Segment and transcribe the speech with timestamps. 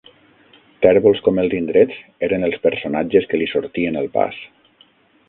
[0.85, 1.99] Tèrbols com els indrets,
[2.29, 4.41] eren els personatges que li sortien al pas.